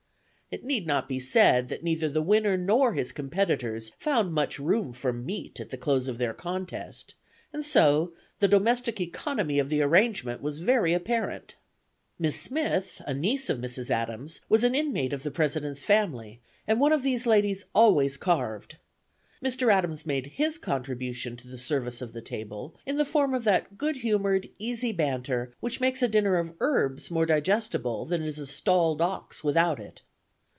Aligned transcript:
It 0.53 0.65
need 0.65 0.85
not 0.85 1.07
be 1.07 1.21
said 1.21 1.69
that 1.69 1.81
neither 1.81 2.09
the 2.09 2.21
winner 2.21 2.57
nor 2.57 2.91
his 2.91 3.13
competitors 3.13 3.93
found 3.97 4.33
much 4.33 4.59
room 4.59 4.91
for 4.91 5.13
meat 5.13 5.61
at 5.61 5.69
the 5.69 5.77
close 5.77 6.09
of 6.09 6.17
their 6.17 6.33
contest; 6.33 7.15
and 7.53 7.65
so 7.65 8.11
the 8.39 8.49
domestic 8.49 8.99
economy 8.99 9.59
of 9.59 9.69
the 9.69 9.81
arrangement 9.81 10.41
was 10.41 10.59
very 10.59 10.91
apparent. 10.91 11.55
Miss 12.19 12.37
Smith, 12.37 13.01
a 13.07 13.13
niece 13.13 13.49
of 13.49 13.59
Mrs. 13.59 13.89
Adams, 13.89 14.41
was 14.49 14.65
an 14.65 14.75
inmate 14.75 15.13
of 15.13 15.23
the 15.23 15.31
President's 15.31 15.83
family, 15.83 16.41
and 16.67 16.81
one 16.81 16.91
of 16.91 17.03
these 17.03 17.25
ladies 17.25 17.63
always 17.73 18.17
carved. 18.17 18.75
Mr. 19.41 19.71
Adams 19.71 20.05
made 20.05 20.25
his 20.35 20.57
contribution 20.57 21.37
to 21.37 21.47
the 21.47 21.57
service 21.57 22.01
of 22.01 22.11
the 22.11 22.19
table 22.21 22.75
in 22.85 22.97
the 22.97 23.05
form 23.05 23.33
of 23.33 23.45
that 23.45 23.77
good 23.77 23.95
humoured, 23.95 24.49
easy 24.59 24.91
banter, 24.91 25.53
which 25.61 25.79
makes 25.79 26.03
a 26.03 26.09
dinner 26.09 26.35
of 26.35 26.51
herbs 26.59 27.09
more 27.09 27.25
digestible 27.25 28.03
than 28.03 28.21
is 28.21 28.37
a 28.37 28.45
stalled 28.45 29.01
ox 29.01 29.45
without 29.45 29.79
it. 29.79 30.01